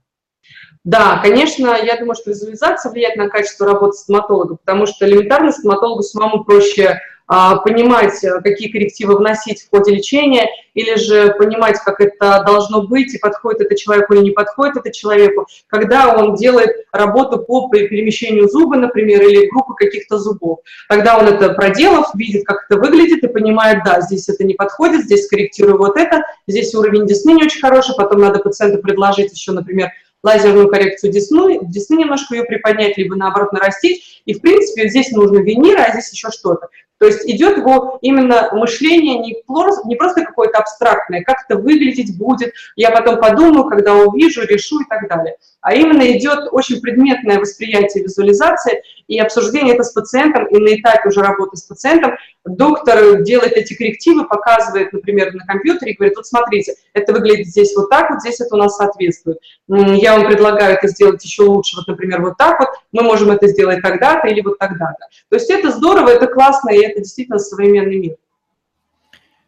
Да, 0.83 1.19
конечно, 1.21 1.75
я 1.75 1.97
думаю, 1.97 2.15
что 2.15 2.29
визуализация 2.29 2.91
влияет 2.91 3.17
на 3.17 3.29
качество 3.29 3.67
работы 3.67 3.97
стоматолога, 3.97 4.55
потому 4.55 4.85
что 4.85 5.05
элементарно 5.05 5.51
стоматологу 5.51 6.01
самому 6.01 6.43
проще 6.45 6.87
а, 6.89 6.99
понимать, 7.27 8.23
э, 8.23 8.41
какие 8.41 8.71
коррективы 8.71 9.17
вносить 9.17 9.61
в 9.61 9.69
ходе 9.69 9.93
лечения, 9.93 10.47
или 10.73 10.95
же 10.95 11.33
понимать, 11.37 11.77
как 11.83 11.99
это 11.99 12.43
должно 12.45 12.83
быть, 12.87 13.13
и 13.13 13.17
подходит 13.17 13.61
это 13.61 13.75
человеку 13.75 14.13
или 14.13 14.21
не 14.21 14.31
подходит 14.31 14.77
это 14.77 14.91
человеку, 14.91 15.47
когда 15.67 16.15
он 16.15 16.35
делает 16.35 16.85
работу 16.91 17.39
по 17.39 17.67
перемещению 17.69 18.47
зуба, 18.47 18.77
например, 18.77 19.23
или 19.23 19.49
группы 19.49 19.73
каких-то 19.75 20.19
зубов. 20.19 20.59
Тогда 20.87 21.17
он 21.17 21.25
это 21.25 21.53
проделав, 21.53 22.13
видит, 22.13 22.45
как 22.45 22.65
это 22.69 22.79
выглядит, 22.79 23.23
и 23.23 23.27
понимает, 23.27 23.79
да, 23.83 24.01
здесь 24.01 24.29
это 24.29 24.43
не 24.43 24.53
подходит, 24.53 25.05
здесь 25.05 25.25
скорректирую 25.25 25.77
вот 25.77 25.97
это, 25.97 26.21
здесь 26.47 26.73
уровень 26.75 27.07
десны 27.07 27.31
не 27.31 27.43
очень 27.43 27.59
хороший, 27.59 27.95
потом 27.97 28.21
надо 28.21 28.39
пациенту 28.39 28.81
предложить 28.81 29.33
еще, 29.33 29.51
например, 29.51 29.89
лазерную 30.23 30.67
коррекцию 30.69 31.11
десны, 31.11 31.59
десны 31.63 31.95
немножко 31.95 32.35
ее 32.35 32.43
приподнять, 32.43 32.97
либо 32.97 33.15
наоборот 33.15 33.53
нарастить. 33.53 34.21
И, 34.25 34.33
в 34.33 34.41
принципе, 34.41 34.89
здесь 34.89 35.11
нужно 35.11 35.39
винир, 35.39 35.79
а 35.79 35.91
здесь 35.91 36.11
еще 36.11 36.29
что-то. 36.31 36.67
То 36.99 37.05
есть 37.05 37.29
идет 37.29 37.57
его 37.57 37.99
именно 38.01 38.49
мышление 38.53 39.19
не 39.19 39.35
просто, 39.45 39.87
не 39.87 39.95
просто 39.95 40.25
какое-то 40.25 40.57
абстрактное, 40.57 41.23
как 41.23 41.37
это 41.47 41.59
выглядеть 41.59 42.17
будет, 42.17 42.53
я 42.75 42.91
потом 42.91 43.19
подумаю, 43.19 43.65
когда 43.65 43.95
увижу, 43.95 44.43
решу 44.45 44.81
и 44.81 44.85
так 44.89 45.07
далее. 45.07 45.37
А 45.61 45.73
именно 45.73 46.03
идет 46.17 46.47
очень 46.51 46.79
предметное 46.81 47.39
восприятие 47.39 48.03
визуализации 48.03 48.83
и 49.07 49.19
обсуждение 49.19 49.73
это 49.73 49.83
с 49.83 49.91
пациентом, 49.91 50.45
и 50.47 50.57
на 50.57 50.75
этапе 50.79 51.09
уже 51.09 51.21
работы 51.21 51.57
с 51.57 51.63
пациентом 51.63 52.13
доктор 52.45 53.21
делает 53.23 53.53
эти 53.53 53.73
коррективы, 53.73 54.27
показывает, 54.27 54.93
например, 54.93 55.33
на 55.33 55.45
компьютере 55.45 55.93
и 55.93 55.95
говорит, 55.95 56.15
вот 56.15 56.27
смотрите, 56.27 56.75
это 56.93 57.13
выглядит 57.13 57.47
здесь 57.47 57.75
вот 57.75 57.89
так, 57.89 58.09
вот 58.09 58.21
здесь 58.21 58.39
это 58.39 58.55
у 58.55 58.59
нас 58.59 58.77
соответствует. 58.77 59.39
Я 59.67 60.17
вам 60.17 60.27
предлагаю 60.27 60.75
это 60.75 60.87
сделать 60.87 61.23
еще 61.23 61.43
лучше, 61.43 61.77
вот, 61.77 61.87
например, 61.87 62.21
вот 62.21 62.37
так 62.37 62.59
вот, 62.59 62.69
мы 62.91 63.03
можем 63.03 63.31
это 63.31 63.47
сделать 63.47 63.81
тогда-то 63.81 64.27
или 64.27 64.41
вот 64.41 64.59
тогда-то. 64.59 65.07
То 65.29 65.35
есть 65.35 65.49
это 65.49 65.71
здорово, 65.71 66.09
это 66.09 66.27
классно, 66.27 66.69
и 66.69 66.79
это 66.79 66.99
действительно 66.99 67.39
современный 67.39 67.97
мир. 67.97 68.15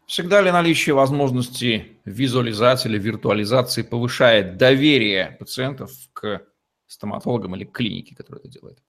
Всегда 0.10 0.42
ли 0.42 0.50
наличие 0.52 0.96
возможности 0.96 1.86
визуализации 2.04 2.90
или 2.90 2.98
виртуализации 2.98 3.84
повышает 3.84 4.58
доверие 4.58 5.38
пациентов 5.38 5.92
к 6.14 6.42
стоматологам 6.88 7.56
или 7.56 7.64
клинике, 7.64 8.16
которая 8.16 8.40
это 8.40 8.50
делает? 8.50 8.80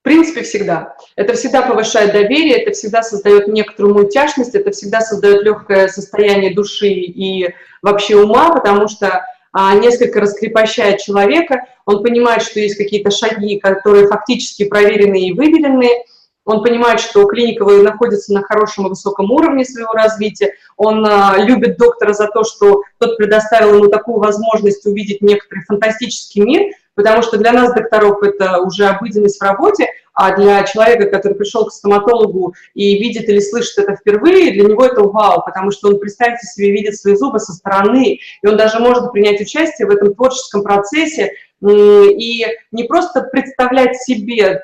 В 0.00 0.04
принципе, 0.04 0.40
всегда. 0.40 0.96
Это 1.14 1.34
всегда 1.34 1.60
повышает 1.60 2.12
доверие, 2.12 2.56
это 2.56 2.72
всегда 2.72 3.02
создает 3.02 3.48
некоторую 3.48 3.96
мультяшность, 3.96 4.54
это 4.54 4.70
всегда 4.70 5.02
создает 5.02 5.44
легкое 5.44 5.88
состояние 5.88 6.54
души 6.54 6.88
и 6.88 7.52
вообще 7.82 8.16
ума, 8.16 8.50
потому 8.54 8.88
что 8.88 9.26
а, 9.52 9.74
несколько 9.74 10.20
раскрепощает 10.20 11.02
человека, 11.02 11.66
он 11.84 12.02
понимает, 12.02 12.40
что 12.40 12.60
есть 12.60 12.78
какие-то 12.78 13.10
шаги, 13.10 13.58
которые 13.58 14.08
фактически 14.08 14.64
проверенные 14.64 15.28
и 15.28 15.32
выверенные, 15.34 16.06
он 16.46 16.62
понимает, 16.62 17.00
что 17.00 17.26
клиника 17.26 17.64
находится 17.64 18.32
на 18.32 18.42
хорошем 18.42 18.86
и 18.86 18.88
высоком 18.90 19.30
уровне 19.30 19.64
своего 19.64 19.92
развития, 19.92 20.54
он 20.76 21.04
а, 21.04 21.36
любит 21.38 21.76
доктора 21.76 22.12
за 22.12 22.28
то, 22.28 22.44
что 22.44 22.82
тот 22.98 23.16
предоставил 23.18 23.74
ему 23.74 23.88
такую 23.88 24.18
возможность 24.18 24.86
увидеть 24.86 25.20
некоторый 25.22 25.64
фантастический 25.64 26.42
мир, 26.42 26.72
потому 26.94 27.22
что 27.22 27.36
для 27.36 27.52
нас, 27.52 27.74
докторов, 27.74 28.22
это 28.22 28.60
уже 28.60 28.86
обыденность 28.86 29.40
в 29.40 29.42
работе, 29.42 29.88
а 30.16 30.34
для 30.34 30.64
человека, 30.64 31.10
который 31.10 31.34
пришел 31.34 31.66
к 31.66 31.72
стоматологу 31.72 32.54
и 32.74 32.98
видит 32.98 33.28
или 33.28 33.38
слышит 33.38 33.78
это 33.78 33.94
впервые, 33.94 34.52
для 34.52 34.64
него 34.64 34.84
это 34.84 35.02
вау, 35.02 35.42
потому 35.44 35.70
что 35.70 35.88
он, 35.88 36.00
представьте 36.00 36.46
себе, 36.46 36.72
видит 36.72 36.96
свои 36.96 37.14
зубы 37.14 37.38
со 37.38 37.52
стороны, 37.52 38.18
и 38.42 38.46
он 38.46 38.56
даже 38.56 38.80
может 38.80 39.12
принять 39.12 39.40
участие 39.40 39.86
в 39.86 39.90
этом 39.90 40.14
творческом 40.14 40.62
процессе, 40.62 41.32
и 41.62 42.46
не 42.72 42.84
просто 42.84 43.22
представлять 43.22 43.96
себе 43.96 44.62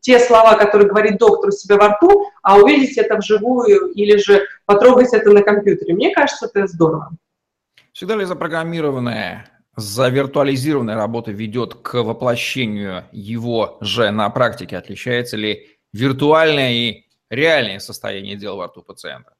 те 0.00 0.18
слова, 0.20 0.54
которые 0.54 0.88
говорит 0.88 1.18
доктор 1.18 1.48
у 1.48 1.52
себя 1.52 1.76
во 1.76 1.88
рту, 1.88 2.30
а 2.42 2.58
увидеть 2.58 2.96
это 2.96 3.16
вживую 3.16 3.92
или 3.92 4.16
же 4.18 4.44
потрогать 4.66 5.12
это 5.12 5.30
на 5.30 5.42
компьютере. 5.42 5.94
Мне 5.94 6.14
кажется, 6.14 6.46
это 6.52 6.66
здорово. 6.66 7.10
Всегда 7.92 8.16
ли 8.16 8.24
запрограммированная, 9.76 10.04
завиртуализированная 10.04 10.96
работа 10.96 11.30
ведет 11.32 11.74
к 11.74 11.94
воплощению 12.02 13.04
его 13.12 13.78
же 13.80 14.10
на 14.10 14.30
практике? 14.30 14.76
Отличается 14.76 15.36
ли 15.36 15.78
виртуальное 15.92 16.72
и 16.72 17.04
реальное 17.30 17.78
состояние 17.78 18.36
дел 18.36 18.56
во 18.56 18.66
рту 18.66 18.82
пациента? 18.82 19.34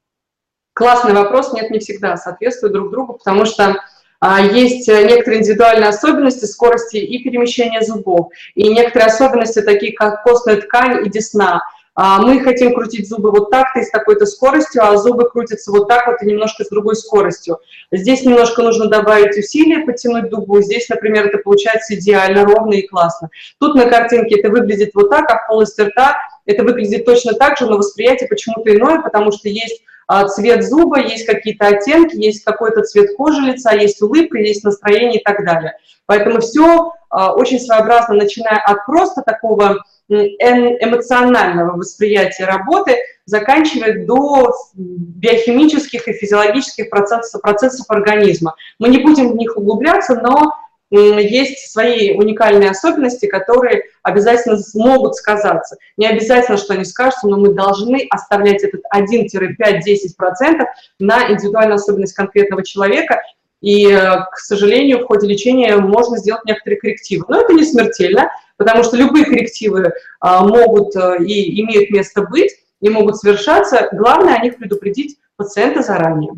Классный 0.74 1.12
вопрос. 1.12 1.52
Нет, 1.52 1.70
не 1.70 1.78
всегда 1.78 2.16
соответствуют 2.16 2.72
друг 2.72 2.90
другу, 2.90 3.14
потому 3.14 3.44
что 3.44 3.76
а, 4.20 4.40
есть 4.40 4.88
э, 4.88 5.04
некоторые 5.04 5.40
индивидуальные 5.40 5.88
особенности 5.88 6.46
скорости 6.46 6.96
и 6.96 7.22
перемещения 7.22 7.82
зубов, 7.82 8.32
и 8.54 8.68
некоторые 8.68 9.06
особенности, 9.06 9.60
такие 9.60 9.92
как 9.92 10.22
костная 10.24 10.60
ткань 10.60 11.06
и 11.06 11.10
десна. 11.10 11.60
А, 11.96 12.20
мы 12.20 12.40
хотим 12.40 12.74
крутить 12.74 13.08
зубы 13.08 13.30
вот 13.30 13.50
так-то 13.50 13.80
и 13.80 13.84
с 13.84 13.90
такой-то 13.90 14.26
скоростью, 14.26 14.82
а 14.84 14.96
зубы 14.96 15.28
крутятся 15.30 15.70
вот 15.70 15.88
так 15.88 16.06
вот 16.08 16.20
и 16.22 16.26
немножко 16.26 16.64
с 16.64 16.68
другой 16.68 16.96
скоростью. 16.96 17.58
Здесь 17.92 18.24
немножко 18.24 18.62
нужно 18.62 18.86
добавить 18.86 19.38
усилия, 19.38 19.84
потянуть 19.84 20.28
дугу. 20.28 20.60
Здесь, 20.60 20.88
например, 20.88 21.26
это 21.26 21.38
получается 21.38 21.94
идеально, 21.94 22.44
ровно 22.44 22.74
и 22.74 22.86
классно. 22.86 23.30
Тут 23.60 23.76
на 23.76 23.86
картинке 23.86 24.40
это 24.40 24.50
выглядит 24.50 24.90
вот 24.94 25.10
так, 25.10 25.30
а 25.30 25.38
в 25.38 25.46
полости 25.46 25.82
рта 25.82 26.16
это 26.46 26.64
выглядит 26.64 27.04
точно 27.04 27.34
так 27.34 27.56
же, 27.58 27.66
но 27.66 27.76
восприятие 27.76 28.28
почему-то 28.28 28.74
иное, 28.74 29.00
потому 29.00 29.30
что 29.30 29.48
есть 29.48 29.82
а, 30.06 30.26
цвет 30.26 30.64
зуба, 30.64 31.00
есть 31.00 31.26
какие-то 31.26 31.68
оттенки, 31.68 32.16
есть 32.16 32.44
какой-то 32.44 32.82
цвет 32.82 33.16
кожи 33.16 33.40
лица, 33.40 33.72
есть 33.72 34.02
улыбка, 34.02 34.38
есть 34.38 34.64
настроение 34.64 35.20
и 35.20 35.24
так 35.24 35.44
далее. 35.44 35.76
Поэтому 36.06 36.40
все 36.40 36.92
а, 37.08 37.34
очень 37.34 37.60
своеобразно, 37.60 38.16
начиная 38.16 38.58
от 38.58 38.84
просто 38.84 39.22
такого 39.22 39.84
эмоционального 40.08 41.76
восприятия 41.76 42.44
работы, 42.44 42.96
заканчивая 43.26 44.04
до 44.04 44.54
биохимических 44.74 46.08
и 46.08 46.12
физиологических 46.12 46.90
процессов, 46.90 47.40
процессов 47.40 47.86
организма. 47.88 48.54
Мы 48.78 48.88
не 48.88 48.98
будем 48.98 49.32
в 49.32 49.36
них 49.36 49.56
углубляться, 49.56 50.14
но 50.14 50.52
есть 50.90 51.72
свои 51.72 52.14
уникальные 52.14 52.70
особенности, 52.70 53.26
которые 53.26 53.84
обязательно 54.02 54.58
могут 54.74 55.16
сказаться. 55.16 55.76
Не 55.96 56.06
обязательно, 56.06 56.56
что 56.56 56.74
они 56.74 56.84
скажутся, 56.84 57.26
но 57.26 57.38
мы 57.38 57.54
должны 57.54 58.06
оставлять 58.10 58.62
этот 58.62 58.82
1-5-10% 58.94 60.66
на 61.00 61.32
индивидуальную 61.32 61.76
особенность 61.76 62.14
конкретного 62.14 62.64
человека. 62.64 63.22
И, 63.60 63.90
э, 63.90 63.96
к 64.30 64.36
сожалению, 64.36 65.00
в 65.00 65.06
ходе 65.06 65.26
лечения 65.26 65.74
можно 65.76 66.18
сделать 66.18 66.44
некоторые 66.44 66.78
коррективы. 66.78 67.24
Но 67.28 67.40
это 67.40 67.54
не 67.54 67.64
смертельно, 67.64 68.30
потому 68.56 68.84
что 68.84 68.96
любые 68.96 69.24
коррективы 69.24 69.92
а, 70.20 70.44
могут 70.46 70.94
э, 70.96 71.24
и 71.24 71.60
имеют 71.62 71.90
место 71.90 72.22
быть, 72.22 72.52
и 72.80 72.88
могут 72.88 73.16
совершаться. 73.16 73.88
Главное 73.92 74.36
о 74.36 74.42
них 74.42 74.56
предупредить 74.56 75.18
пациента 75.36 75.82
заранее. 75.82 76.32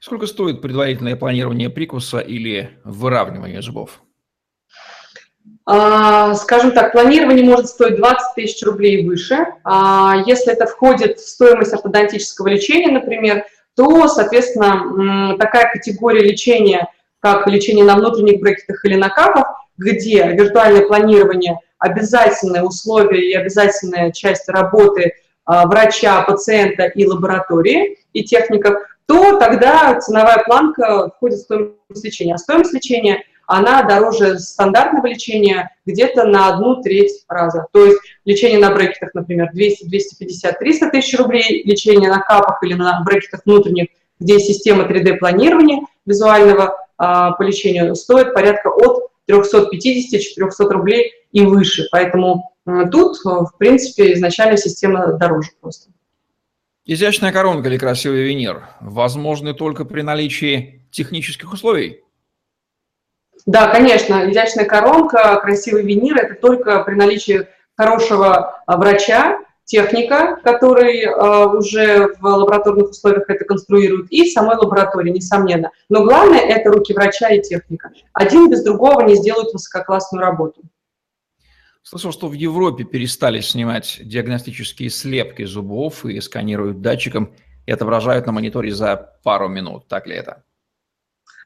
Сколько 0.00 0.26
стоит 0.26 0.60
предварительное 0.60 1.16
планирование 1.16 1.70
прикуса 1.70 2.18
или 2.18 2.70
выравнивание 2.84 3.62
зубов? 3.62 4.02
А, 5.66 6.34
скажем 6.34 6.72
так, 6.72 6.92
планирование 6.92 7.44
может 7.44 7.68
стоить 7.68 7.96
20 7.96 8.34
тысяч 8.34 8.62
рублей 8.64 9.00
и 9.00 9.06
выше. 9.06 9.46
А, 9.64 10.16
если 10.26 10.52
это 10.52 10.66
входит 10.66 11.18
в 11.18 11.28
стоимость 11.28 11.72
ортодонтического 11.72 12.48
лечения, 12.48 12.90
например, 12.90 13.44
то, 13.74 14.06
соответственно, 14.08 15.36
такая 15.38 15.72
категория 15.72 16.22
лечения, 16.22 16.88
как 17.18 17.46
лечение 17.46 17.84
на 17.84 17.96
внутренних 17.96 18.40
брекетах 18.40 18.84
или 18.84 18.96
на 18.96 19.08
капах, 19.08 19.63
где 19.76 20.32
виртуальное 20.32 20.86
планирование– 20.86 21.58
обязательное 21.78 22.62
условие 22.62 23.30
и 23.30 23.34
обязательная 23.34 24.10
часть 24.10 24.48
работы 24.48 25.12
а, 25.44 25.66
врача, 25.66 26.22
пациента 26.22 26.84
и 26.84 27.06
лаборатории, 27.06 27.98
и 28.12 28.24
техников– 28.24 28.76
то 29.06 29.38
тогда 29.38 29.98
ценовая 30.00 30.42
планка 30.44 31.10
входит 31.10 31.38
в 31.38 31.42
стоимость 31.42 32.04
лечения. 32.04 32.34
А 32.34 32.38
стоимость 32.38 32.72
лечения, 32.72 33.22
она 33.46 33.82
дороже 33.82 34.38
стандартного 34.38 35.06
лечения 35.06 35.70
где-то 35.84 36.24
на 36.24 36.54
одну 36.54 36.82
треть 36.82 37.24
раза. 37.28 37.66
То 37.72 37.84
есть 37.84 37.98
лечение 38.24 38.58
на 38.58 38.74
брекетах, 38.74 39.10
например, 39.14 39.50
200, 39.52 39.86
250, 39.86 40.58
300 40.58 40.90
тысяч 40.90 41.18
рублей, 41.18 41.62
лечение 41.64 42.08
на 42.08 42.20
капах 42.20 42.62
или 42.62 42.74
на 42.74 43.02
брекетах 43.04 43.42
внутренних, 43.44 43.88
где 44.18 44.38
система 44.38 44.84
3D-планирования 44.84 45.80
визуального 46.06 46.78
а, 46.96 47.32
по 47.32 47.42
лечению, 47.42 47.94
стоит 47.96 48.32
порядка 48.32 48.68
от 48.68 49.03
350-400 49.30 50.68
рублей 50.68 51.12
и 51.32 51.44
выше. 51.44 51.86
Поэтому 51.90 52.54
а, 52.66 52.86
тут, 52.86 53.16
в 53.24 53.52
принципе, 53.58 54.14
изначально 54.14 54.56
система 54.56 55.12
дороже 55.14 55.50
просто. 55.60 55.90
Изящная 56.86 57.32
коронка 57.32 57.68
или 57.68 57.78
красивый 57.78 58.24
винир 58.24 58.68
возможны 58.80 59.54
только 59.54 59.84
при 59.84 60.02
наличии 60.02 60.86
технических 60.90 61.52
условий? 61.52 62.02
Да, 63.46 63.68
конечно, 63.68 64.30
изящная 64.30 64.64
коронка, 64.64 65.40
красивый 65.40 65.82
винир– 65.82 66.16
это 66.18 66.34
только 66.34 66.82
при 66.84 66.94
наличии 66.94 67.46
хорошего 67.76 68.62
а, 68.66 68.76
врача, 68.76 69.40
техника, 69.64 70.38
который 70.42 71.04
э, 71.04 71.46
уже 71.56 72.14
в 72.20 72.24
лабораторных 72.24 72.90
условиях 72.90 73.28
это 73.28 73.44
конструирует, 73.44 74.10
и 74.10 74.30
самой 74.30 74.56
лаборатории, 74.56 75.10
несомненно. 75.10 75.70
Но 75.88 76.04
главное– 76.04 76.40
это 76.40 76.70
руки 76.70 76.92
врача 76.92 77.28
и 77.30 77.42
техника. 77.42 77.90
Один 78.12 78.50
без 78.50 78.62
другого 78.62 79.02
не 79.02 79.14
сделают 79.14 79.52
высококлассную 79.52 80.22
работу. 80.22 80.62
Слышал, 81.82 82.12
что 82.12 82.28
в 82.28 82.32
Европе 82.32 82.84
перестали 82.84 83.40
снимать 83.40 84.00
диагностические 84.02 84.88
слепки 84.88 85.44
зубов 85.44 86.04
и 86.06 86.18
сканируют 86.20 86.80
датчиком 86.80 87.34
и 87.66 87.72
отображают 87.72 88.26
на 88.26 88.32
мониторе 88.32 88.72
за 88.72 89.18
пару 89.22 89.48
минут. 89.48 89.86
Так 89.88 90.06
ли 90.06 90.14
это? 90.16 90.44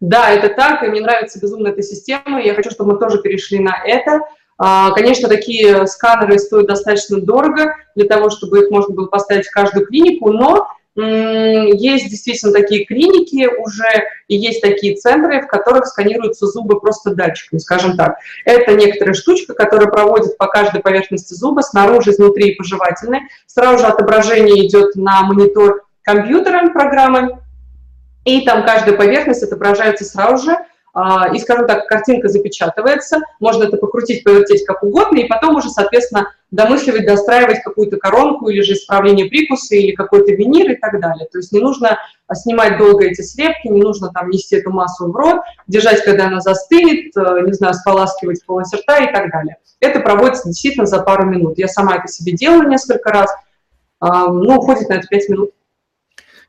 Да, 0.00 0.30
это 0.30 0.48
так, 0.54 0.84
и 0.84 0.86
мне 0.86 1.00
нравится 1.00 1.40
безумно 1.40 1.68
эта 1.68 1.82
система. 1.82 2.40
Я 2.40 2.54
хочу, 2.54 2.70
чтобы 2.70 2.92
мы 2.92 3.00
тоже 3.00 3.20
перешли 3.20 3.58
на 3.58 3.82
это. 3.84 4.20
А, 4.58 4.90
конечно, 4.90 5.28
такие 5.28 5.86
сканеры 5.86 6.38
стоят 6.38 6.66
достаточно 6.66 7.20
дорого 7.20 7.76
для 7.94 8.06
того, 8.06 8.28
чтобы 8.28 8.60
их 8.60 8.70
можно 8.70 8.94
было 8.94 9.06
поставить 9.06 9.46
в 9.46 9.52
каждую 9.52 9.86
клинику, 9.86 10.32
но 10.32 10.66
есть 10.96 12.10
действительно 12.10 12.52
такие 12.52 12.84
клиники 12.84 13.46
уже, 13.46 13.86
и 14.26 14.36
есть 14.36 14.60
такие 14.60 14.96
центры, 14.96 15.42
в 15.42 15.46
которых 15.46 15.86
сканируются 15.86 16.46
зубы 16.46 16.80
просто 16.80 17.14
датчиком, 17.14 17.60
скажем 17.60 17.96
так. 17.96 18.16
Это 18.44 18.74
некоторая 18.74 19.14
штучка, 19.14 19.54
которая 19.54 19.88
проводит 19.88 20.36
по 20.36 20.48
каждой 20.48 20.80
поверхности 20.80 21.34
зуба, 21.34 21.60
снаружи, 21.60 22.10
изнутри 22.10 22.50
и 22.50 22.56
пожевательной. 22.56 23.20
Сразу 23.46 23.78
же 23.78 23.86
отображение 23.86 24.66
идет 24.66 24.96
на 24.96 25.22
монитор 25.22 25.84
компьютера 26.02 26.68
программы, 26.70 27.38
и 28.24 28.44
там 28.44 28.66
каждая 28.66 28.96
поверхность 28.96 29.44
отображается 29.44 30.04
сразу 30.04 30.46
же, 30.46 30.56
и, 31.34 31.38
скажем 31.38 31.66
так, 31.66 31.86
картинка 31.86 32.28
запечатывается, 32.28 33.18
можно 33.40 33.64
это 33.64 33.76
покрутить, 33.76 34.24
повертеть 34.24 34.64
как 34.64 34.82
угодно, 34.82 35.18
и 35.18 35.28
потом 35.28 35.56
уже, 35.56 35.68
соответственно, 35.68 36.32
домысливать, 36.50 37.06
достраивать 37.06 37.62
какую-то 37.62 37.98
коронку 37.98 38.48
или 38.48 38.62
же 38.62 38.72
исправление 38.72 39.26
прикуса 39.26 39.76
или 39.76 39.92
какой-то 39.94 40.32
винир 40.32 40.70
и 40.72 40.76
так 40.76 40.98
далее. 40.98 41.28
То 41.30 41.38
есть 41.38 41.52
не 41.52 41.60
нужно 41.60 41.98
снимать 42.32 42.78
долго 42.78 43.04
эти 43.04 43.20
слепки, 43.20 43.68
не 43.68 43.82
нужно 43.82 44.10
там 44.12 44.30
нести 44.30 44.56
эту 44.56 44.70
массу 44.70 45.10
в 45.10 45.14
рот, 45.14 45.40
держать, 45.66 46.02
когда 46.02 46.26
она 46.26 46.40
застынет, 46.40 47.14
э, 47.16 47.42
не 47.44 47.52
знаю, 47.52 47.74
споласкивать 47.74 48.44
полость 48.46 48.74
рта 48.74 48.98
и 48.98 49.12
так 49.12 49.30
далее. 49.30 49.56
Это 49.80 50.00
проводится 50.00 50.48
действительно 50.48 50.86
за 50.86 51.00
пару 51.02 51.26
минут. 51.26 51.58
Я 51.58 51.68
сама 51.68 51.96
это 51.96 52.08
себе 52.08 52.32
делала 52.32 52.66
несколько 52.66 53.10
раз, 53.10 53.30
ну, 54.00 54.58
уходит 54.58 54.88
на 54.88 54.94
это 54.94 55.08
5 55.08 55.28
минут. 55.28 55.50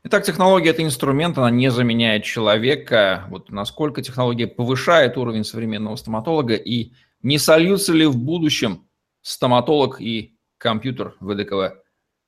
Итак, 0.02 0.24
технология– 0.24 0.70
это 0.70 0.82
инструмент, 0.82 1.36
она 1.36 1.50
не 1.50 1.70
заменяет 1.70 2.24
человека. 2.24 3.24
Вот 3.28 3.50
насколько 3.50 4.00
технология 4.00 4.46
повышает 4.46 5.18
уровень 5.18 5.44
современного 5.44 5.96
стоматолога 5.96 6.54
и 6.54 6.92
не 7.22 7.38
сольются 7.38 7.92
ли 7.92 8.06
в 8.06 8.16
будущем 8.16 8.88
стоматолог 9.20 10.00
и 10.00 10.38
компьютер 10.56 11.16
в 11.20 11.28
эдакого 11.28 11.82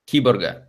киборга? 0.05 0.69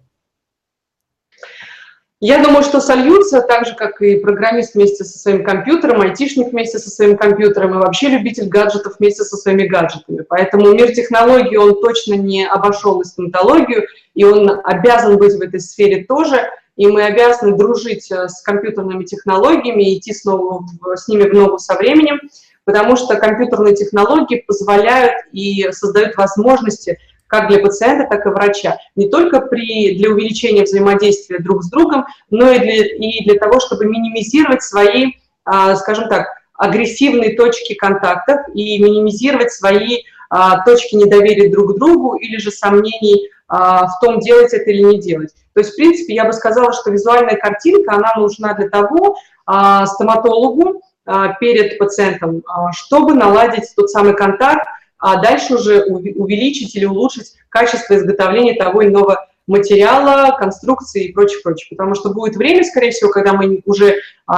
Я 2.21 2.41
думаю, 2.41 2.63
что 2.63 2.79
сольются, 2.79 3.41
так 3.41 3.65
же, 3.65 3.75
как 3.75 4.01
и 4.01 4.19
программист 4.19 4.75
вместе 4.75 5.03
со 5.03 5.19
своим 5.19 5.43
компьютером, 5.43 5.99
айтишник 5.99 6.53
вместе 6.53 6.79
со 6.79 6.89
своим 6.89 7.17
компьютером 7.17 7.73
и 7.73 7.79
вообще 7.79 8.07
любитель 8.07 8.47
гаджетов 8.47 8.95
вместе 8.97 9.25
со 9.25 9.35
своими 9.35 9.67
гаджетами. 9.67 10.23
Поэтому 10.29 10.71
мир 10.71 10.93
технологий, 10.93 11.57
он 11.57 11.81
точно 11.81 12.13
не 12.13 12.47
обошел 12.47 13.01
и 13.01 13.03
стоматологию, 13.03 13.87
и 14.13 14.23
он 14.23 14.49
обязан 14.63 15.17
быть 15.17 15.33
в 15.33 15.41
этой 15.41 15.59
сфере 15.59 16.05
тоже– 16.05 16.49
и 16.75 16.87
мы 16.87 17.03
обязаны 17.03 17.55
дружить 17.55 18.11
э, 18.11 18.27
с 18.27 18.41
компьютерными 18.41 19.03
технологиями, 19.03 19.97
идти 19.97 20.13
снова 20.13 20.65
с 20.95 21.07
ними 21.07 21.23
в 21.23 21.33
ногу 21.33 21.59
со 21.59 21.75
временем, 21.75 22.19
потому 22.65 22.95
что 22.95 23.15
компьютерные 23.15 23.75
технологии 23.75 24.43
позволяют 24.47 25.13
и 25.31 25.71
создают 25.71 26.15
возможности 26.15 26.97
как 27.27 27.49
для 27.49 27.59
пациента, 27.59 28.07
так 28.07 28.25
и 28.25 28.29
врача. 28.29 28.77
Не 28.95 29.09
только 29.09 29.41
при, 29.41 29.97
для 29.97 30.11
увеличения 30.11 30.63
взаимодействия 30.63 31.39
друг 31.39 31.63
с 31.63 31.69
другом, 31.69 32.05
но 32.29 32.51
и 32.51 32.59
для, 32.59 32.85
и 32.85 33.23
для 33.23 33.39
того, 33.39 33.59
чтобы 33.59 33.85
минимизировать 33.85 34.61
свои, 34.61 35.13
а, 35.43 35.75
скажем 35.75 36.09
так, 36.09 36.27
агрессивные 36.53 37.35
точки 37.35 37.73
контактов 37.73 38.37
и 38.53 38.77
минимизировать 38.81 39.51
свои 39.51 40.03
точки 40.65 40.95
недоверия 40.95 41.51
друг 41.51 41.77
другу 41.77 42.15
или 42.15 42.37
же 42.37 42.51
сомнений 42.51 43.29
а, 43.47 43.85
в 43.85 43.99
том, 43.99 44.19
делать 44.19 44.51
это 44.51 44.71
или 44.71 44.81
не 44.81 44.99
делать. 44.99 45.31
То 45.53 45.59
есть, 45.59 45.73
в 45.73 45.75
принципе, 45.75 46.15
я 46.15 46.25
бы 46.25 46.33
сказала, 46.33 46.73
что 46.73 46.89
визуальная 46.89 47.35
картинка, 47.35 47.93
она 47.93 48.13
нужна 48.17 48.55
для 48.55 48.67
того, 48.67 49.15
а, 49.45 49.85
стоматологу 49.85 50.81
а, 51.05 51.33
перед 51.33 51.77
пациентом, 51.77 52.43
чтобы 52.71 53.13
наладить 53.13 53.65
тот 53.75 53.91
самый 53.91 54.15
контакт, 54.15 54.65
а 54.97 55.21
дальше 55.21 55.55
уже 55.55 55.83
увеличить 55.83 56.75
или 56.75 56.85
улучшить 56.85 57.33
качество 57.49 57.95
изготовления 57.95 58.55
того 58.55 58.81
или 58.81 58.89
иного 58.89 59.27
материала, 59.45 60.35
конструкции 60.37 61.05
и 61.05 61.11
прочее, 61.11 61.41
прочее. 61.43 61.67
Потому 61.69 61.93
что 61.93 62.09
будет 62.09 62.37
время, 62.37 62.63
скорее 62.63 62.89
всего, 62.89 63.11
когда 63.11 63.33
мы 63.33 63.61
уже 63.65 63.97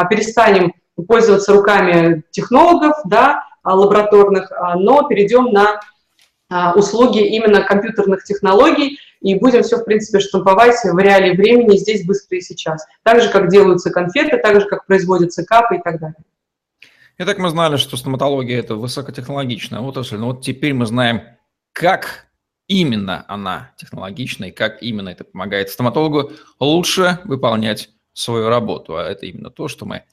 перестанем 0.10 0.74
пользоваться 1.08 1.54
руками 1.54 2.24
технологов, 2.32 2.95
да, 3.06 3.43
лабораторных, 3.65 4.51
но 4.75 5.08
перейдем 5.08 5.51
на 5.51 5.80
услуги 6.75 7.25
именно 7.25 7.62
компьютерных 7.62 8.23
технологий, 8.23 8.99
и 9.21 9.34
будем 9.36 9.63
все, 9.63 9.78
в 9.78 9.86
принципе, 9.86 10.19
штамповать 10.19 10.75
в 10.84 10.97
реалии 10.99 11.36
времени 11.36 11.78
здесь, 11.78 12.06
быстро 12.06 12.38
и 12.38 12.41
сейчас. 12.41 12.86
Так 13.01 13.21
же, 13.21 13.30
как 13.30 13.49
делаются 13.49 13.89
конфеты, 13.89 14.38
так 14.38 14.62
же, 14.62 14.67
как 14.67 14.86
производятся 14.86 15.43
капы 15.43 15.78
и 15.78 15.82
так 15.82 15.99
далее. 15.99 16.17
Итак, 17.17 17.39
мы 17.39 17.49
знали, 17.49 17.78
что 17.78 17.97
стоматология– 17.97 18.60
это 18.60 18.75
высокотехнологичная 18.75 19.80
отрасль, 19.80 20.17
но 20.17 20.28
вот 20.28 20.43
теперь 20.43 20.73
мы 20.73 20.86
знаем, 20.86 21.23
как 21.71 22.28
именно 22.67 23.25
она 23.28 23.71
технологична 23.78 24.45
и 24.45 24.51
как 24.51 24.84
именно 24.84 25.10
это 25.10 25.23
помогает 25.23 25.69
стоматологу 25.69 26.32
лучше 26.60 27.19
выполнять 27.23 27.89
свою 28.13 28.49
работу. 28.49 28.97
А 28.97 29.04
это 29.04 29.25
именно 29.25 29.49
то, 29.49 29.67
что 29.67 29.86
мы 29.86 30.04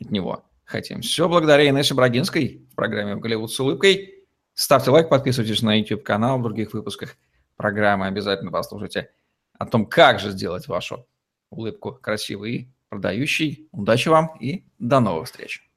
от 0.00 0.10
него 0.10 0.44
хотим. 0.70 1.02
Все 1.02 1.28
благодаря 1.28 1.68
Инессе 1.68 1.94
Брагинской 1.94 2.62
в 2.72 2.74
программе 2.74 3.16
«В 3.16 3.20
Голливуд 3.20 3.52
с 3.52 3.60
улыбкой». 3.60 4.14
Ставьте 4.54 4.90
лайк, 4.90 5.08
подписывайтесь 5.08 5.62
на 5.62 5.78
YouTube-канал. 5.78 6.38
В 6.38 6.42
других 6.42 6.72
выпусках 6.72 7.16
программы 7.56 8.06
обязательно 8.06 8.50
послушайте 8.50 9.10
о 9.58 9.66
том, 9.66 9.86
как 9.86 10.20
же 10.20 10.30
сделать 10.30 10.68
вашу 10.68 11.06
улыбку 11.50 11.92
красивой 11.92 12.52
и 12.52 12.68
продающей. 12.88 13.68
Удачи 13.72 14.08
вам 14.08 14.36
и 14.40 14.64
до 14.78 15.00
новых 15.00 15.26
встреч. 15.26 15.68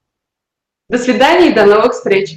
До 0.89 0.97
свидания 0.97 1.51
и 1.51 1.53
до 1.53 1.65
новых 1.65 1.93
встреч. 1.93 2.35